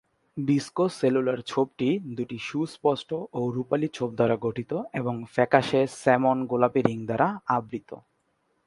[0.37, 3.09] Discocellular ছোপটি দুটি সুস্পষ্ট
[3.33, 7.27] ও রুপালি ছোপ দ্বারা গঠিত এবং ফ্যাকাশে স্যামন-গোলাপি রিং দ্বারা
[7.47, 7.89] আবৃত।